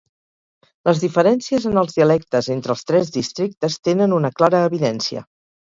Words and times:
Les 0.89 1.01
diferències 1.03 1.67
en 1.73 1.77
els 1.83 1.93
dialectes 1.99 2.49
entre 2.57 2.75
els 2.77 2.83
tres 2.93 3.15
districtes 3.19 3.79
tenen 3.89 4.19
una 4.21 4.37
clara 4.41 4.67
evidència. 4.73 5.25